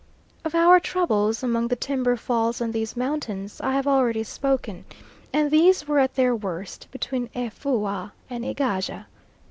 [0.43, 4.83] Of our troubles among the timber falls on these mountains I have already spoken;
[5.31, 9.05] and these were at their worst between Efoua and Egaja.